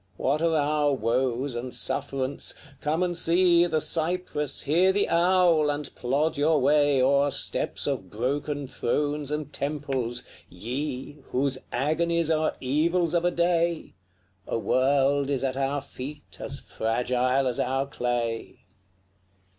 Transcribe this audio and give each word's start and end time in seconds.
What 0.17 0.41
are 0.41 0.57
our 0.57 0.93
woes 0.95 1.53
and 1.53 1.71
sufferance? 1.75 2.55
Come 2.79 3.03
and 3.03 3.15
see 3.15 3.67
The 3.67 3.79
cypress, 3.79 4.63
hear 4.63 4.91
the 4.91 5.07
owl, 5.07 5.69
and 5.69 5.93
plod 5.93 6.37
your 6.37 6.59
way 6.59 6.99
O'er 6.99 7.29
steps 7.29 7.85
of 7.85 8.09
broken 8.09 8.67
thrones 8.67 9.29
and 9.29 9.53
temples, 9.53 10.25
Ye! 10.49 11.19
Whose 11.29 11.59
agonies 11.71 12.31
are 12.31 12.57
evils 12.59 13.13
of 13.13 13.25
a 13.25 13.29
day 13.29 13.93
A 14.47 14.57
world 14.57 15.29
is 15.29 15.43
at 15.43 15.55
our 15.55 15.81
feet 15.83 16.35
as 16.39 16.59
fragile 16.59 17.45
as 17.45 17.59
our 17.59 17.85
clay. 17.85 18.65